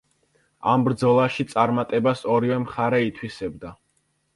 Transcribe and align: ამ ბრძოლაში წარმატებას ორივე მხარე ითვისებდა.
ამ 0.71 0.85
ბრძოლაში 0.87 1.47
წარმატებას 1.53 2.27
ორივე 2.39 2.61
მხარე 2.67 3.07
ითვისებდა. 3.13 3.81